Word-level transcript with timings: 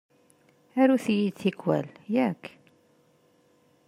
Arut-iyi-d 0.81 1.37
tikwal, 1.41 1.87
yak? 2.13 2.43